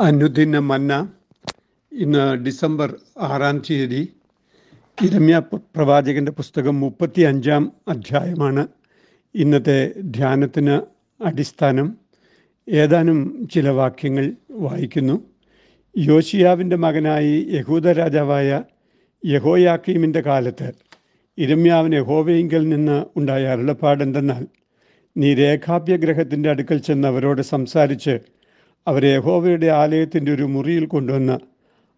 അനുദിന 0.00 0.58
മന്ന 0.58 1.08
ഇന്ന് 1.92 2.36
ഡിസംബർ 2.36 2.96
ആറാം 3.18 3.58
തീയതി 3.58 4.08
ഇരമ്യ 5.02 5.38
പ്രവാചകന്റെ 5.76 6.32
പുസ്തകം 6.32 6.80
മുപ്പത്തി 6.80 7.20
അഞ്ചാം 7.20 7.72
അധ്യായമാണ്. 7.88 8.68
ഇന്നത്തെ 9.34 9.92
ധ്യാനത്തിന് 10.00 10.80
അടിസ്ഥാനം 11.22 11.98
ഏതാനും 12.68 13.48
ചില 13.54 13.68
വാക്യങ്ങൾ 13.68 14.32
വായിക്കുന്നു. 14.50 15.16
യോശിയാവിന്റെ 15.98 16.76
മകനായി 16.76 17.46
യഹൂദ 17.52 17.86
രാജാവായ 17.86 18.62
യഹോയാക്കീമിന്റെ 19.24 20.20
കാലത്ത് 20.20 20.72
ഇരമ്യാവിന് 21.38 21.94
യഹോവയിങ്കിൽ 21.94 22.68
നിന്ന് 22.68 23.04
ഉണ്ടായ 23.16 23.46
അരുളപ്പാടെന്തെന്നാൽ 23.46 24.46
നീ 25.16 25.34
രേഖാഭ്യഗ്രഹത്തിന്റെ 25.34 26.50
അടുക്കൽ 26.50 26.78
ചെന്ന് 26.78 27.08
അവരോട് 27.08 27.42
സംസാരിച്ച് 27.42 28.39
അവരെ 28.86 29.08
യഹോവയുടെ 29.08 29.66
ആലയത്തിന്റെ 29.72 30.32
ഒരു 30.32 30.42
മുറിയിൽ 30.44 30.84
കൊണ്ടുവന്ന് 30.86 31.36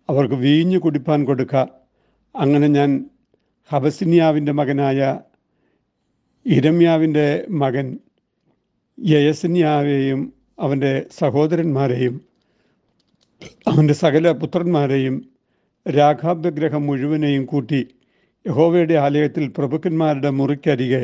അവർക്ക് 0.09 0.35
വീഞ്ഞു 0.35 0.79
കുടിപ്പാൻ 0.79 1.25
കൊടുക്ക. 1.25 1.55
അങ്ങനെ 2.35 2.67
ഞാൻ 2.69 2.91
ഹബസിന്യാവിന്റെ 3.71 4.53
മകനായ 4.53 5.01
ഇരമ്യാവിന്റെ 6.47 7.27
മകൻ 7.55 7.87
യയസിനിയാവെയും 8.99 10.21
അവന്റെ 10.59 11.07
സഹോദരന്മാരെയും 11.21 12.15
അവന്റെ 13.67 13.95
സകല 13.95 14.33
പുത്രന്മാരെയും 14.33 15.15
രാഘാബ്ദഗ്രഹം 15.87 16.87
മുഴുവനെയും 16.87 17.45
കൂട്ടി 17.45 17.81
യഹോവയുടെ 18.47 18.95
ആലയത്തിൽ 18.95 19.53
പ്രഭുക്കന്മാരുടെ 19.59 20.31
മുറിക്കരികെ 20.31 21.03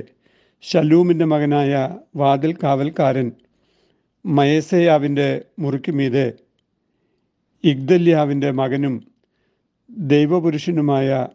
ഷലൂമിന്റെ 0.64 1.24
മകനായ 1.24 1.72
വാതിൽ 2.14 2.52
കാവൽക്കാരൻ 2.62 3.28
മയസയാവിന്റെ 4.28 5.44
മുറിക്ക് 5.58 5.92
മീതെ 5.92 6.32
ഇഗ്ദല്യാവിന്റെ 7.64 8.50
മകനും 8.50 9.06
ദൈവപുരുഷനുമായ 9.90 11.28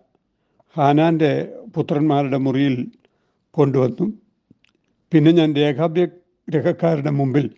ഹാനാന്റെ 0.77 1.53
പുത്രന്മാരുടെ 1.75 2.37
മുറിയിൽ 2.37 2.91
കൊണ്ടുവന്നു. 3.51 4.13
പിന്നെ 5.13 5.31
ഞാൻ 5.31 5.55
രേഖാഭ്യ 5.55 6.01
രേഖാഭ്യഗ്രഹക്കാരുടെ 6.01 7.09
മുമ്പിൽ 7.09 7.49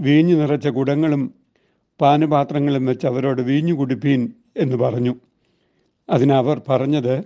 വീഞ്ഞു 0.00 0.36
നിറച്ച 0.36 0.68
കുടങ്ങളും 0.68 1.34
പാനപാത്രങ്ങളും 2.00 2.86
വെച്ച് 2.86 3.06
അവരോട് 3.06 3.42
വീഞ്ഞു 3.42 3.74
കുടിപ്പീൻ 3.74 4.32
എന്ന് 4.56 4.76
പറഞ്ഞു. 4.76 5.14
അതിനവർ 6.10 6.62
പറഞ്ഞത് 6.68 7.22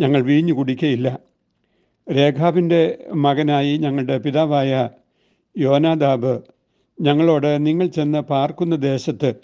ഞങ്ങൾ 0.00 0.20
വീഞ്ഞു 0.20 0.52
കുടിക്കയില്ല. 0.52 1.18
രേഖാബിന്റെ 2.12 3.04
മകനായി 3.14 3.76
ഞങ്ങളുടെ 3.76 4.18
പിതാവായ 4.18 4.90
യോനാദാബ് 5.58 6.55
ഞങ്ങളോട് 7.00 7.66
നിങ്ങൾ 7.66 7.86
ചെന്ന് 7.86 8.20
പാർക്കുന്ന 8.20 8.76
ദേശത്ത് 8.76 9.34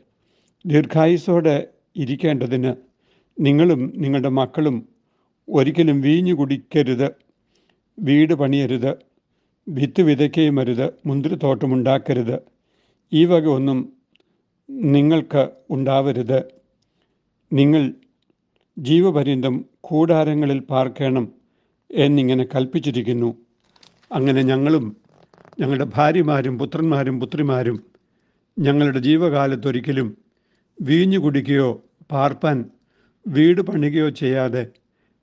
ദീർഘായുസോടെ 0.66 1.68
ഇരിക്കേണ്ടതിന് 1.96 2.74
നിങ്ങളും 3.40 3.92
നിങ്ങളുടെ 3.96 4.28
മക്കളും 4.28 4.88
ഒരിക്കലും 5.48 6.00
വീഞ്ഞു 6.00 6.34
കുടിക്കരുത് 6.34 7.14
വീട് 8.00 8.34
പണിയരുത് 8.34 8.98
വിത്ത് 9.68 10.02
വിതയ്ക്കുകയും 10.02 10.60
അരുത് 10.60 10.92
മുന്തിരിത്തോട്ടമുണ്ടാക്കരുത് 11.06 12.42
ഈ 13.12 13.24
വക 13.24 13.46
ഒന്നും 13.48 13.92
നിങ്ങൾക്ക് 14.68 15.50
ഉണ്ടാവരുത്. 15.70 16.44
നിങ്ങൾ 17.52 17.94
ജീവപര്യന്തം 18.78 19.64
കൂടാരങ്ങളിൽ 19.80 20.60
പാർക്കണം 20.60 21.32
എന്നിങ്ങനെ 21.90 22.44
കൽപ്പിച്ചിരിക്കുന്നു. 22.54 23.36
അങ്ങനെ 24.10 24.42
ഞങ്ങളും 24.42 25.01
ഞങ്ങളുടെ 25.60 25.84
ഭാര്യമാരും 25.94 26.58
പുത്രന്മാരും 26.58 27.20
പുത്രിമാരും 27.20 27.84
ഞങ്ങളുടെ 28.58 28.98
ജീവകാലത്തൊരിക്കലും 28.98 30.16
വീഞ്ഞു 30.80 31.18
കുടിക്കുകയോ 31.18 31.84
പാർപ്പാൻ 32.10 32.70
വീട് 33.26 33.60
പണികയോ 33.60 34.08
ചെയ്യാതെ 34.08 34.66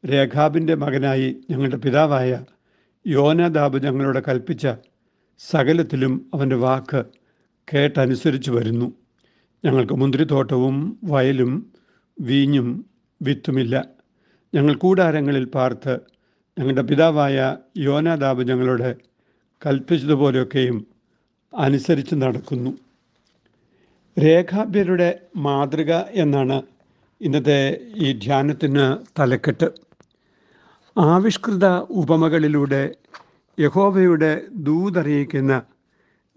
രേഖാബിന്റെ 0.06 0.76
മകനായി 0.76 1.38
ഞങ്ങളുടെ 1.50 1.78
പിതാവായ 1.78 2.46
യോനാദാബ് 3.08 3.84
ഞങ്ങളോട് 3.84 4.20
കൽപ്പിച്ച 4.28 4.68
സകലത്തിലും 5.40 6.32
അവന്റെ 6.34 6.56
വാക്ക് 6.56 7.06
കേട്ടനുസരിച്ച് 7.74 8.52
വരുന്നു. 8.52 8.94
ഞങ്ങൾക്ക് 9.66 9.94
മുന്തിരിത്തോട്ടവും 9.94 11.00
വയലും 11.04 11.72
വീഞ്ഞും 12.22 12.86
വിത്തുമില്ല. 13.22 13.86
ഞങ്ങൾ 14.56 14.74
കൂടാരങ്ങളിൽ 14.74 15.46
പാർത്ത് 15.46 16.00
ഞങ്ങളുടെ 16.60 16.82
പിതാവായ 16.82 17.58
യോനാദാബ് 17.78 18.48
ഞങ്ങളോട് 18.48 19.09
കൽപ്പിച്ചതുപോലെയൊക്കെയും 19.66 20.88
അനുസരിച്ച് 21.58 22.16
നടക്കുന്നു. 22.16 22.78
രേഖാഭ്യരുടെ 24.20 25.20
മാതൃക 25.36 25.94
എന്നാണ് 25.94 26.62
ഇന്നത്തെ 27.22 27.78
ഈ 27.96 28.20
ധ്യാനത്തിന് 28.20 28.98
തലക്കെട്ട്. 29.20 29.72
ആവിഷ്കൃത 30.98 31.66
ഉപമകളിലൂടെ 31.90 32.96
യഹോവയുടെ 33.60 34.42
ദൂതറിയിക്കുന്ന 34.56 35.62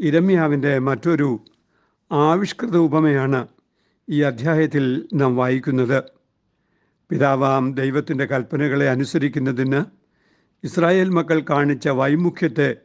ഇരമ്യാവിന്റെ 0.01 0.79
മറ്റൊരു 0.79 1.41
ആവിഷ്കൃത 2.13 2.77
ഉപമയാണ് 2.77 3.47
ഈ 4.11 4.23
അധ്യായത്തിൽ 4.23 5.09
നാം 5.15 5.37
വായിക്കുന്നത്. 5.37 6.05
പിതാവാം 7.11 7.75
ദൈവത്തിന്റെ 7.75 8.25
കൽപ്പനകളെ 8.25 8.91
അനുസരിക്കുന്നതിന് 8.91 9.85
ഇസ്രായേൽ 10.65 11.09
മക്കൾ 11.09 11.45
കാണിച്ച 11.51 11.89
വൈമുഖ്യത്തെ 11.89 12.77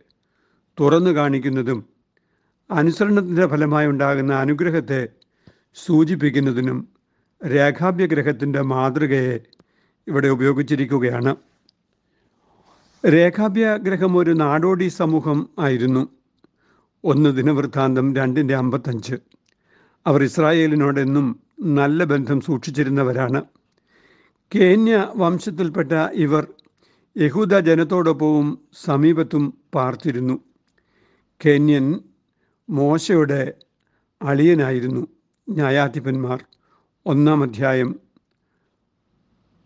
തുറന്നു 0.79 1.11
കാണിക്കുന്നതും 1.11 1.85
അനുസരണത്തിന്റെ 2.71 3.47
ഫലമായി 3.47 3.87
ഉണ്ടാകുന്ന 3.87 4.33
അനുഗ്രഹത്തെ 4.33 5.07
സൂചിപ്പിക്കുന്നതിനും 5.85 6.87
രേഖാഭ്യഗ്രഹത്തിന്റെ 7.47 8.61
മാതൃകയെ 8.61 9.39
ഇവിടെ 10.07 10.27
ഉപയോഗിച്ചിരിക്കുകയാണ്. 10.27 11.35
രേഖാഭ്യഗ്രഹം 13.09 14.17
ഒരു 14.17 14.31
നാടോടി 14.31 14.87
സമൂഹം 14.87 15.49
ആയിരുന്നു. 15.59 16.09
ഒന്ന് 17.03 17.37
ദിനവൃത്താന്തം 17.37 18.15
രണ്ടിന്റെ 18.15 18.55
അമ്പത്തഞ്ച്. 18.55 19.15
അവർ 20.07 20.23
ഇസ്രായേലിനോടെന്നും 20.23 21.39
നല്ല 21.61 22.03
ബന്ധം 22.03 22.41
സൂക്ഷിച്ചിരുന്നവരാണ്. 22.41 23.41
കേന്യ 24.55 25.07
വംശത്തിൽപ്പെട്ട 25.15 25.91
ഇവർ 26.13 26.47
യഹൂദ 27.17 27.59
ജനത്തോടൊപ്പവും 27.59 28.59
സമീപത്തും 28.85 29.53
പാർത്തിരുന്നു. 29.75 30.46
കേന്യൻ 31.45 31.99
മോശയുടെ 32.69 33.53
അളിയനായിരുന്നു 34.21 35.07
ന്യായാധിപന്മാർ. 35.49 36.43
ഒന്നാം 37.05 37.43
അധ്യായം 37.43 37.99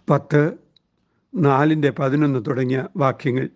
പത്ത് 0.09 0.53
നാലിന്റെ 1.35 1.89
പതിനൊന്ന് 1.89 2.45
തുടങ്ങിയ 2.47 2.87
വാക്യങ്ങൾ. 2.97 3.49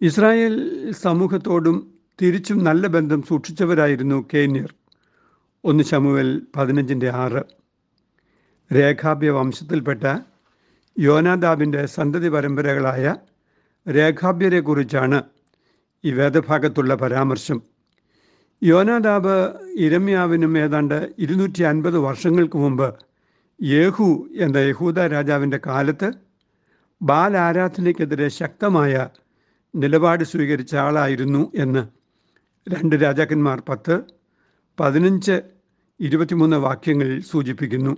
ഇസ്രായേൽ 0.00 0.54
സമൂഹത്തോടും 0.92 1.94
തിരിച്ചും 2.22 2.64
നല്ല 2.64 2.86
ബന്ധം 2.86 3.22
സൂക്ഷിച്ചവരായിരുന്നു 3.22 4.28
കേന്യർ. 4.34 4.74
ഒന്ന് 5.64 5.84
ശമുവൽ 5.84 6.42
പതിനഞ്ചിന്റെ 6.56 7.08
ആറ്. 7.08 7.42
രേഖാഭ്യ 8.74 9.30
വംശത്തിൽപ്പെട്ട 9.30 10.04
യോനാദാബിന്റെ 10.98 11.86
സന്തതി 11.86 12.28
പരമ്പരകളായ 12.28 13.14
രേഖാഭ്യരെക്കുറിച്ചാണ് 13.86 15.22
ഈ 16.04 16.12
വേദഭാഗത്തുള്ള 16.12 16.94
പരാമർശം. 16.94 17.62
യോനാദാബ് 18.62 19.54
ഇരമ്യാവിനും 19.76 20.58
ഏതാണ്ട് 20.58 21.14
ഇരുന്നൂറ്റി 21.18 21.62
അൻപത് 21.62 21.98
വർഷങ്ങൾക്ക് 21.98 22.58
മുമ്പ് 22.58 22.94
യേഹു 23.62 24.28
എന്ന 24.36 24.56
യഹൂദ 24.56 24.98
രാജാവിന്റെ 24.98 25.60
കാലത്ത് 25.66 26.12
ബാലാരാധനയ്ക്കെതിരെ 27.02 28.28
ശക്തമായ 28.28 29.08
നിലപാട് 29.74 30.24
സ്വീകരിച്ച 30.24 30.76
ആളായിരുന്നു 30.76 31.52
എന്ന് 31.54 31.82
രണ്ട് 32.68 32.96
രാജാക്കന്മാർ 32.96 33.62
പത്ത് 33.68 34.00
പതിനഞ്ച് 34.80 35.42
ഇരുപത്തിമൂന്ന് 36.00 36.56
വാക്യങ്ങളിൽ 36.56 37.22
സൂചിപ്പിക്കുന്നു. 37.22 37.96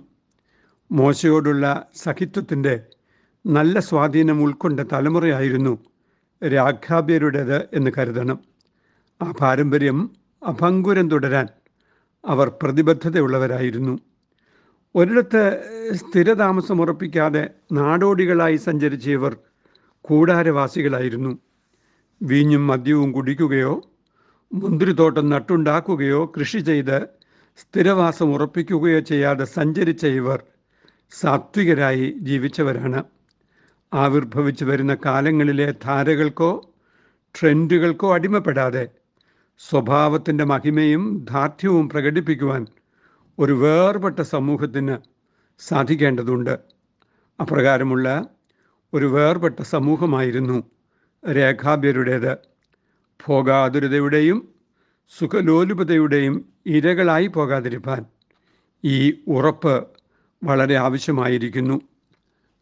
മോശയോടുള്ള 0.91 1.89
സഹിത്വത്തിന്റെ 1.95 2.83
നല്ല 3.45 3.79
സ്വാധീനം 3.79 4.41
ഉൾക്കൊണ്ട 4.41 4.79
തലമുറയായിരുന്നു 4.79 5.90
രാഘാബ്യരുടേത് 6.43 7.69
എന്ന് 7.73 7.91
കരുതണം. 7.97 8.39
ആ 9.21 9.31
പാരമ്പര്യം 9.31 10.11
അഭങ്കുരം 10.43 11.09
തുടരാൻ 11.09 11.47
അവർ 12.25 12.49
പ്രതിബദ്ധതയുള്ളവരായിരുന്നു. 12.49 13.99
ഒരിടത്ത് 14.95 15.63
സ്ഥിരതാമസം 15.93 16.81
ഉറപ്പിക്കാതെ 16.81 17.49
നാടോടികളായി 17.71 18.55
സഞ്ചരിച്ച 18.55 19.09
ഇവർ 19.09 19.37
കൂടാരവാസികളായിരുന്നു. 20.01 21.39
വീഞ്ഞും 22.23 22.67
മദ്യവും 22.67 23.11
കുടിക്കുകയോ 23.11 23.81
മുന്തിരിത്തോട്ടം 24.53 25.29
നട്ടുണ്ടാക്കുകയോ 25.29 26.33
കൃഷി 26.39 26.57
ചെയ്ത് 26.57 27.07
സ്ഥിരവാസം 27.57 28.33
ഉറപ്പിക്കുകയോ 28.33 28.99
ചെയ്യാതെ 28.99 29.43
സഞ്ചരിച്ച 29.43 30.05
ഇവർ 30.05 30.43
സാത്വികരായി 31.11 32.15
ജീവിച്ചവരാണ്. 32.21 33.03
ആവിർഭവിച്ചു 33.93 34.65
വരുന്ന 34.65 34.97
കാലങ്ങളിലെ 35.05 35.73
ധാരകൾക്കോ 35.83 36.73
ട്രെൻഡുകൾക്കോ 37.39 38.13
അടിമപ്പെടാതെ 38.13 38.87
സ്വഭാവത്തിന്റെ 39.59 40.43
മഹിമയും 40.43 41.25
ധാർഢ്യവും 41.29 41.89
പ്രകടിപ്പിക്കുവാൻ 41.89 42.67
ഒരു 43.39 43.53
വേർപെട്ട 43.53 44.19
സമൂഹത്തിന് 44.19 44.97
സാധിക്കേണ്ടതുണ്ട്. 45.59 46.59
അപ്രകാരമുള്ള 47.41 48.27
ഒരു 48.93 49.05
വേർപെട്ട 49.05 49.61
സമൂഹമായിരുന്നു 49.61 50.63
രേഖാബ്യരുടേത് 51.31 52.37
ഭോഗാതുരതയുടെയും 53.27 54.53
സുഖലോലുപതയുടെയും 55.19 56.53
ഇരകളായി 56.65 57.27
പോകാതിരിപ്പാൻ 57.27 58.05
ഈ 58.83 59.23
ഉറപ്പ് 59.27 59.87
വളരെ 60.43 60.75
ആവശ്യമായിരിക്കുന്നു. 60.75 61.81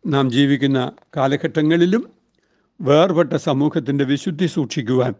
നാം 0.06 0.32
ജീവിക്കുന്ന 0.32 0.92
കാലഘട്ടങ്ങളിലും 1.18 2.10
വേർപെട്ട 2.82 3.34
സമൂഹത്തിന്റെ 3.34 4.06
വിശുദ്ധി 4.06 4.46
സൂക്ഷിക്കുവാൻ 4.46 5.14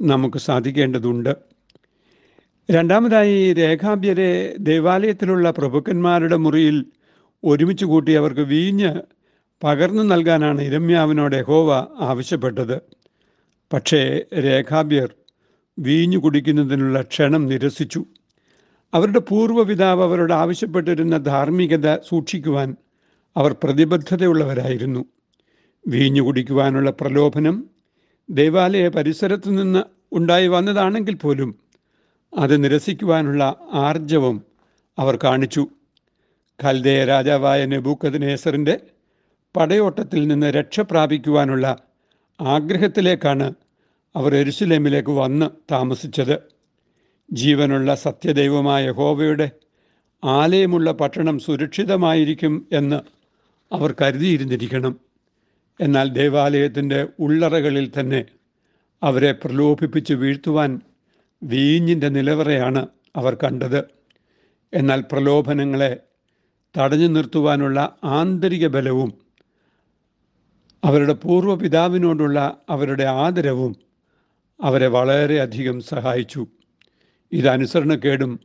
നമുക്ക് 0.00 0.38
സാധിക്കേണ്ടതുണ്ട്. 0.38 1.36
രണ്ടാമതായി 2.70 3.52
രേഖാബ്യരെ 3.52 4.56
ദേവാലയത്തിലുള്ള 4.58 5.50
പ്രഭുക്കന്മാരുടെ 5.50 6.36
മുറിയിൽ 6.36 6.86
ഒരുമിച്ച് 7.44 7.84
കൂട്ടി 7.84 8.12
അവർക്ക് 8.12 8.40
വീഞ്ഞ് 8.40 9.00
പകർന്നു 9.64 10.02
നൽകാനാണ് 10.02 10.62
ഇരമ്യാവിനോട് 10.62 11.36
യഹോവ 11.36 11.86
ആവശ്യപ്പെട്ടത്. 12.00 12.80
പക്ഷേ 13.72 14.24
രേഖാബ്യർ 14.38 15.14
വീഞ്ഞു 15.78 16.18
കുടിക്കുന്നതിനുള്ള 16.18 17.02
ക്ഷണം 17.02 17.46
നിരസിച്ചു. 17.46 18.04
അവരുടെ 18.94 19.18
പൂർവപിതാവ് 19.18 20.02
അവരോട് 20.02 20.32
ആവശ്യപ്പെട്ടിരുന്ന 20.32 21.16
ധാർമ്മികത 21.16 21.96
സൂക്ഷിക്കുവാൻ 21.96 22.76
അവർ 23.36 23.56
പ്രതിബദ്ധതയുള്ളവരായിരുന്നു. 23.64 25.04
വീഞ്ഞു 25.88 26.22
കുടിക്കുവാനുള്ള 26.22 26.90
പ്രലോഭനം 26.90 27.70
ദേവാലയ 28.30 28.88
പരിസരത്തു 28.88 29.50
നിന്ന് 29.50 29.82
ഉണ്ടായി 30.12 30.48
വന്നതാണെങ്കിൽ 30.48 31.14
പോലും 31.14 31.58
അത് 32.38 32.64
നിരസിക്കുവാനുള്ള 32.64 33.56
ആർജവം 33.72 34.42
അവർ 34.98 35.18
കാണിച്ചു. 35.24 35.66
ഖൽദയ 36.62 37.04
രാജാവായ 37.04 37.64
നെബൂക്കദ്നേസറിന്റെ 37.64 38.80
പടയോട്ടത്തിൽ 39.56 40.28
നിന്ന് 40.28 40.46
രക്ഷ 40.46 40.80
പ്രാപിക്കുവാനുള്ള 40.80 41.76
ആഗ്രഹത്തിലേക്കാണ് 42.40 43.54
അവർ 44.16 44.34
എരുസലേമിലേക്ക് 44.34 45.10
വന്ന് 45.10 45.46
താമസിച്ചത്. 45.70 46.38
ജീവനുള്ള 47.32 47.94
സത്യദൈവമായ 47.94 48.90
ഹോവയുടെ 48.90 49.50
ആലയമുള്ള 50.24 50.92
പട്ടണം 50.92 51.38
സുരക്ഷിതമായിരിക്കും 51.38 52.68
എന്ന് 52.72 53.00
അവർ 53.72 53.94
കരുതിയിരുന്നിരിക്കണം. 54.02 55.00
എന്നാൽ 55.80 56.08
ദേവാലയത്തിന്റെ 56.08 57.06
ഉള്ളറകളിൽ 57.18 57.92
തന്നെ 58.00 58.24
അവരെ 59.02 59.32
പ്രലോഭിപ്പിച്ച് 59.32 60.14
വീഴ്ത്തുവാൻ 60.14 60.80
വീഞ്ഞിന്റെ 61.42 62.08
നിലവറയാണ് 62.08 62.86
അവർ 63.16 63.34
കണ്ടത്. 63.34 63.84
എന്നാൽ 64.74 65.04
പ്രലോഭനങ്ങളെ 65.12 65.96
തടഞ്ഞു 66.78 67.06
നിർത്തുവാനുള്ള 67.06 67.96
ആന്തരിക 68.04 68.66
ബലവും 68.66 69.12
അവരുടെ 70.84 71.12
പൂർവപിതാവിനോടുള്ള 71.12 72.56
അവരുടെ 72.68 73.04
ആദരവും 73.04 73.76
അവരെ 74.62 74.86
വളരെയധികം 74.86 75.80
സഹായിച്ചു. 75.80 76.46
ഇത് 77.32 77.48
അനുസരണക്കേടും 77.48 78.40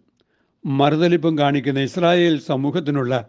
മറുതലിപ്പും 0.66 1.38
കാണിക്കുന്ന 1.38 1.80
ഇസ്രായേൽ 1.80 2.40
സമൂഹത്തിനുള്ള 2.40 3.28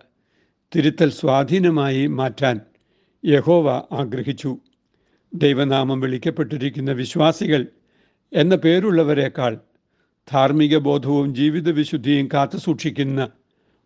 തിരുത്തൽ 0.77 1.11
സ്വാധീനമായി 1.11 2.07
മാറ്റാൻ 2.07 2.61
യഹോവ 3.25 3.71
ആഗ്രഹിച്ചു. 3.71 4.57
ദൈവനാമം 5.35 6.01
വിളിക്കപ്പെട്ടിരിക്കുന്ന 6.01 6.93
വിശ്വാസികൾ 6.93 7.67
എന്ന 8.33 8.55
പേരുള്ളവരെക്കാൾ 8.55 9.59
ധാർമ്മിക 10.33 10.79
ബോധവും 10.79 11.35
ജീവിത 11.35 11.71
വിശുദ്ധിയും 11.71 12.29
കാത്തുസൂക്ഷിക്കുന്ന 12.35 13.29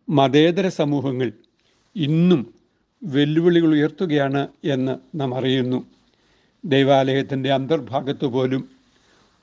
മതേതര 0.09 0.69
സമൂഹങ്ങൾ 0.69 1.33
ഇന്നും 1.97 2.55
വെല്ലുവിളികൾ 3.03 3.69
ഉയർത്തുകയാണ് 3.69 4.49
എന്ന് 4.65 5.21
നാം 5.21 5.35
അറിയുന്നു. 5.35 5.87
ദൈവാലയത്തിന്റെ 6.65 7.53
അന്തർഭാഗത്ത് 7.53 8.25
പോലും 8.25 8.69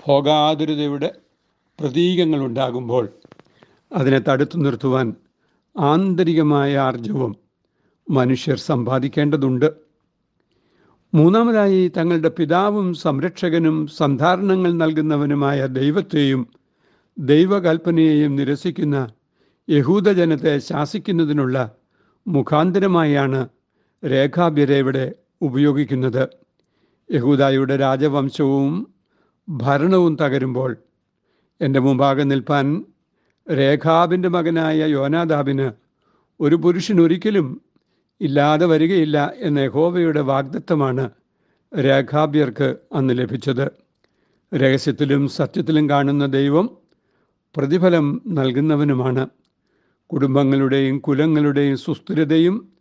ഭോഗാതുരതയുടെ 0.06 1.12
പ്രതീകങ്ങളുണ്ടാകുമ്പോൾ 1.80 3.10
അതിനെ 3.94 4.20
തടുത്തു 4.20 4.58
നിർത്തുവാൻ 4.58 5.14
ആന്തരികമായ 5.78 6.78
ആർജവം 6.78 7.36
മനുഷ്യർ 8.10 8.58
സമ്പാദിക്കേണ്ടതുണ്ട്. 8.58 9.70
മൂന്നാമതായി 11.14 11.92
തങ്ങളുടെ 11.98 12.30
പിതാവും 12.30 12.94
സംരക്ഷകനും 12.94 13.88
സന്ധാരണങ്ങൾ 13.88 14.74
നൽകുന്നവനുമായ 14.74 15.68
ദൈവത്തെയും 15.68 16.48
ദൈവകൽപ്പനയെയും 17.18 18.36
നിരസിക്കുന്ന 18.36 19.08
യഹൂദജനത്തെ 19.70 20.60
ശാസിക്കുന്നതിനുള്ള 20.60 21.72
മുഖാന്തരമായാണ് 22.28 23.50
രേഖാബ്യരെ 24.06 24.78
ഇവിടെ 24.78 25.16
ഉപയോഗിക്കുന്നത്. 25.42 26.30
യഹൂദായുടെ 27.12 27.76
രാജവംശവും 27.78 28.94
ഭരണവും 29.50 30.18
തകരുമ്പോൾ 30.22 30.76
എന്റെ 31.62 31.80
മുമ്പാകെ 31.80 32.24
നിൽപ്പാൻ 32.24 32.86
രേഖാബിന്റെ 33.52 34.30
മകനായ 34.30 34.86
യോനാദാബിന് 34.86 35.72
ഒരു 36.40 36.56
പുരുഷൻ 36.56 37.02
ഒരിക്കലും 37.02 37.62
ഇല്ലാതെ 38.22 38.66
വരികയില്ല 38.66 39.34
എന്ന 39.38 39.60
യഹോവയുടെ 39.60 40.22
വാഗ്ദത്തമാണ് 40.22 41.10
രേഖാബ്യർക്ക് 41.80 42.76
അന്ന് 42.94 43.18
ലഭിച്ചത്. 43.18 43.72
രഹസ്യത്തിലും 44.56 45.28
സത്യത്തിലും 45.28 45.90
കാണുന്ന 45.90 46.26
ദൈവം 46.26 46.78
പ്രതിഫലം 47.56 48.22
നൽകുന്നവനുമാണ്. 48.28 49.28
കുടുംബങ്ങളുടെയും 50.08 51.00
കുലങ്ങളുടെയും 51.00 51.78
സുസ്ഥിരതയും 51.78 52.74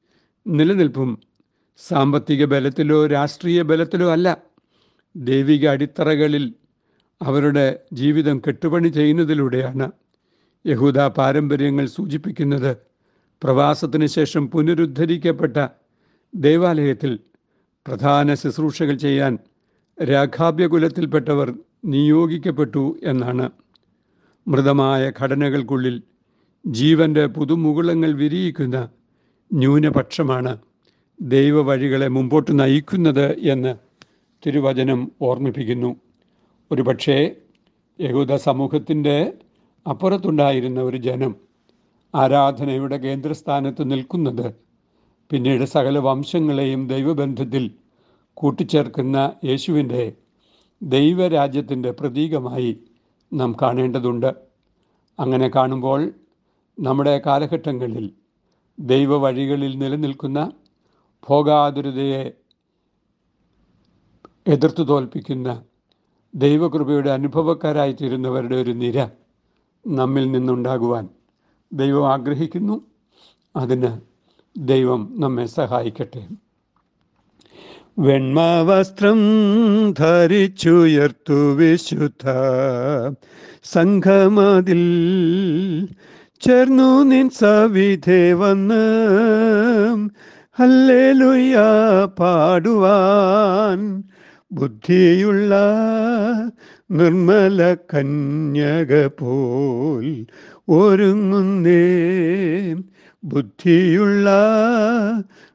നിലനിൽപ്പും 0.46 1.18
സാമ്പത്തിക 1.78 2.44
ബലത്തിലോ 2.44 3.06
രാഷ്ട്രീയ 3.06 3.62
ബലത്തിലോ 3.62 4.12
അല്ല. 4.12 4.38
ദൈവിക 5.16 5.68
അടിത്തറകളിൽ 5.68 6.54
അവരുടെ 7.22 7.78
ജീവിതം 7.92 8.42
കെട്ടുപണി 8.48 8.88
ചെയ്യുന്നതിലൂടെയാണ്. 8.88 9.90
യഹൂദ 10.64 10.98
പാരമ്പര്യങ്ങൾ 11.06 11.86
സൂചിപ്പിക്കുന്നത് 11.86 12.72
പ്രവാസത്തിന് 13.42 14.06
ശേഷം 14.06 14.50
പുനരുദ്ധരിക്കപ്പെട്ട 14.50 15.56
ദേവാലയത്തിൽ 16.34 17.18
പ്രധാന 17.86 18.34
ശുശ്രൂഷകൾ 18.34 18.96
ചെയ്യാൻ 18.96 19.38
രാഘാബ്യകുലത്തിൽപ്പെട്ടവർ 19.98 21.48
നിയോഗിക്കപ്പെട്ടു 21.84 22.98
എന്നാണ്. 23.02 23.50
മൃതമായ 24.46 25.12
ഘടനകൾക്കുള്ളിൽ 25.20 26.02
ജീവന്റെ 26.66 27.26
പുതുമുകുളങ്ങൾ 27.26 28.12
വിരിയിക്കുന്ന 28.12 28.88
ന്യൂനപക്ഷമാണ് 29.50 30.52
ദൈവവഴികളെ 31.20 32.08
മുമ്പോട്ട് 32.08 32.58
നയിക്കുന്നത് 32.60 33.26
എന്ന് 33.52 33.72
തിരുവചനം 34.42 35.12
ഓർമ്മിപ്പിക്കുന്നു. 35.22 35.90
ഒരുപക്ഷേ 36.70 37.19
യഹൂദ 38.00 38.34
സമൂഹത്തിന്റെ 38.36 39.16
അപ്പുറത്തുണ്ടായിരുന്ന 39.86 40.81
ഒരു 40.81 40.96
ജനം 40.96 41.32
ആരാധനയുടെ 42.15 42.96
കേന്ദ്രസ്ഥാനത്ത് 42.96 43.91
നിൽക്കുന്നത് 43.91 44.55
പിന്നീട് 45.31 45.65
സകല 45.65 45.98
വംശങ്ങളെയും 45.98 46.89
ദൈവബന്ധത്തിൽ 46.89 47.70
കൂട്ടിച്ചേർക്കുന്ന 48.34 49.32
യേശുവിന്റെ 49.44 50.12
ദൈവരാജ്യത്തിന്റെ 50.82 51.91
പ്രതീകമായി 51.91 52.81
നാം 53.32 53.56
കാണേണ്ടതുണ്ട്. 53.62 54.34
അങ്ങനെ 55.19 55.48
കാണുമ്പോൾ 55.48 56.15
നമ്മുടെ 56.79 57.19
കാലഘട്ടങ്ങളിൽ 57.27 58.12
ദൈവവഴികളിൽ 58.79 59.79
നിലനിൽക്കുന്ന 59.79 60.53
ഭോഗാതുരതയെ 61.29 62.22
എതിർത്തു 64.46 64.82
തോൽപ്പിക്കുന്ന 64.82 65.62
ദൈവകൃപയുടെ 66.34 67.10
അനുഭവക്കാരായിത്തീരുന്നവരുടെ 67.10 68.56
ഒരു 68.56 68.70
നിര 68.70 69.21
നമ്മിൽ 69.86 70.31
നിന്നുണ്ടാകുവാൻ 70.31 71.08
ദൈവം 71.72 72.12
ആഗ്രഹിക്കുന്നു. 72.12 72.84
അതിന് 73.56 73.91
ദൈവം 74.56 75.15
നമ്മെ 75.19 75.44
സഹായിക്കട്ടെ. 75.46 76.22
വെൺമവസ്ത്രം 77.98 79.19
ധരിച്ചുയർത്തു 79.93 81.53
വിശുദ്ധ 81.53 82.27
സംഘമതിൽ 83.65 84.82
ചേർന്നു 86.41 87.03
നിൻ 87.03 87.31
സവിധേ 87.31 88.32
വന്ന് 88.32 88.84
ഹല്ലേലൂയ 90.58 91.55
പാടുവാൻ 92.19 94.03
ബുദ്ധിയുള്ള 94.53 95.55
നിർമ്മല 96.93 97.75
കന്യക 97.75 99.06
പോൽ 99.06 100.06
ഒരുങ്ങുന്നേ 100.69 101.82
ബുദ്ധിയുള്ള 103.25 104.29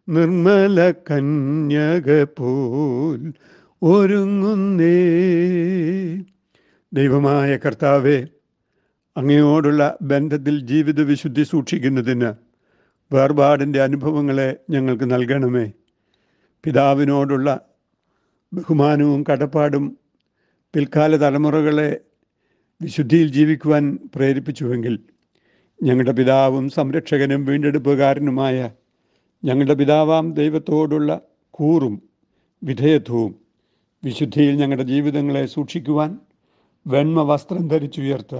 നിർമ്മല 0.09 0.91
കന്യക 0.91 2.23
പോൽ 2.23 3.33
ഒരുങ്ങുന്നേ 3.81 4.97
ദൈവമായ 6.93 7.57
കർത്താവെ 7.57 8.27
അങ്ങയോടുള്ള 9.17 9.97
ബന്ധത്തിൽ 10.01 10.59
ജീവിത 10.59 11.01
വിശുദ്ധി 11.01 11.43
സൂക്ഷിക്കുന്നതിന് 11.43 12.31
വേർപാടിന്റെ 13.13 13.81
അനുഭവങ്ങളെ 13.81 14.57
ഞങ്ങൾക്ക് 14.69 15.11
നൽകണമേ. 15.11 15.71
പിതാവിനോടുള്ള 16.63 17.49
ബഹുമാനവും 18.53 19.23
കടപ്പാടും 19.31 19.85
പിൽക്കാല 20.73 21.17
തലമുറകളെ 21.17 21.99
വിശുദ്ധിയിൽ 22.81 23.31
ജീവിക്കുവാൻ 23.31 23.97
പ്രേരിപ്പിച്ചുവെങ്കിൽ 24.15 24.99
ഞങ്ങളുടെ 25.83 26.11
പിതാവും 26.11 26.69
സംരക്ഷകനും 26.69 27.45
വീണ്ടെടുപ്പുകാരനുമായ 27.45 28.71
ഞങ്ങളുടെ 29.43 29.73
പിതാവാം 29.73 30.33
ദൈവത്തോടുള്ള 30.33 31.21
കൂറും 31.51 32.01
വിധേയത്വവും 32.63 33.35
വിശുദ്ധിയിൽ 34.03 34.55
ഞങ്ങളുടെ 34.55 34.83
ജീവിതങ്ങളെ 34.83 35.45
സൂക്ഷിക്കുവാൻ 35.45 36.19
വെണ്മ 36.87 37.21
വസ്ത്രം 37.21 37.67
ധരിച്ചുയർത്ത 37.67 38.35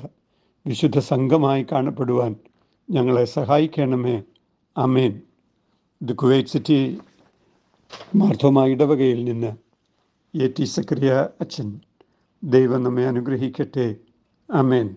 വിശുദ്ധ 0.65 0.99
സംഘമായി 0.99 1.65
കാണപ്പെടുവാൻ 1.71 2.35
ഞങ്ങളെ 2.89 3.25
സഹായിക്കണമേ. 3.25 4.23
അമേൻ 4.77 5.21
ദി 6.01 6.13
കുവൈറ്റ് 6.13 6.49
സിറ്റി 6.49 6.97
മാർത്തോമ 8.15 8.65
ഇടവകയിൽ 8.65 9.23
നിന്ന് 9.23 9.51
എ 10.43 10.47
ടി 10.47 10.63
സക്രിയ 10.63 11.27
അച്ഛൻ. 11.41 11.81
ദൈവം 12.43 12.83
നമ്മെ 12.83 13.07
അനുഗ്രഹിക്കട്ടെ. 13.07 13.95
അമേൻ 14.49 14.95